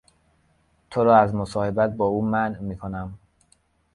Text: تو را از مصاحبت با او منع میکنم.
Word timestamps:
تو 0.89 1.03
را 1.03 1.17
از 1.17 1.35
مصاحبت 1.35 1.95
با 1.95 2.05
او 2.05 2.25
منع 2.25 2.59
میکنم. 2.59 3.19